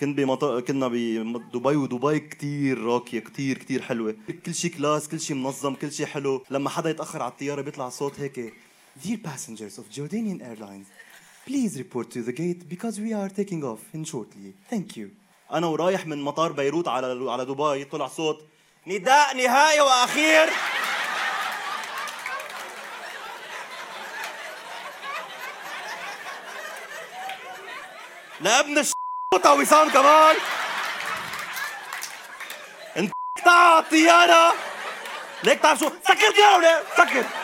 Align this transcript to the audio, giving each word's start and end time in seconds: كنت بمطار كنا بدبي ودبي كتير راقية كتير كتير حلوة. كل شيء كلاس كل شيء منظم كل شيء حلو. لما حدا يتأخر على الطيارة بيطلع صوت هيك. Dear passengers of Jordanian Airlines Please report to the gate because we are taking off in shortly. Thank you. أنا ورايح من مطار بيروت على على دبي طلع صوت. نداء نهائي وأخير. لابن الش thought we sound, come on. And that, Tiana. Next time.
كنت 0.00 0.16
بمطار 0.18 0.60
كنا 0.60 0.88
بدبي 0.88 1.76
ودبي 1.76 2.20
كتير 2.20 2.78
راقية 2.78 3.18
كتير 3.20 3.58
كتير 3.58 3.82
حلوة. 3.82 4.16
كل 4.46 4.54
شيء 4.54 4.70
كلاس 4.70 5.08
كل 5.08 5.20
شيء 5.20 5.36
منظم 5.36 5.74
كل 5.74 5.92
شيء 5.92 6.06
حلو. 6.06 6.44
لما 6.50 6.70
حدا 6.70 6.90
يتأخر 6.90 7.22
على 7.22 7.30
الطيارة 7.32 7.62
بيطلع 7.62 7.88
صوت 7.88 8.20
هيك. 8.20 8.54
Dear 9.04 9.18
passengers 9.28 9.78
of 9.78 9.84
Jordanian 9.96 10.40
Airlines 10.40 10.86
Please 11.46 11.78
report 11.78 12.10
to 12.10 12.22
the 12.22 12.32
gate 12.32 12.68
because 12.68 13.00
we 13.00 13.12
are 13.12 13.28
taking 13.28 13.62
off 13.64 13.82
in 13.94 14.04
shortly. 14.04 14.54
Thank 14.70 14.96
you. 14.96 15.06
أنا 15.52 15.66
ورايح 15.66 16.06
من 16.06 16.22
مطار 16.22 16.52
بيروت 16.52 16.88
على 16.88 17.30
على 17.30 17.44
دبي 17.44 17.84
طلع 17.84 18.06
صوت. 18.08 18.44
نداء 18.86 19.36
نهائي 19.36 19.80
وأخير. 19.80 20.48
لابن 28.40 28.78
الش 28.78 28.92
thought 29.38 29.58
we 29.58 29.64
sound, 29.64 29.90
come 29.90 30.06
on. 30.06 30.36
And 32.96 33.12
that, 33.44 33.86
Tiana. 33.90 34.54
Next 35.44 35.60
time. 35.60 37.43